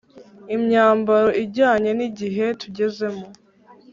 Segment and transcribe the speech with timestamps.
[0.55, 3.25] imyambaro ijyanye n igihe tugezemo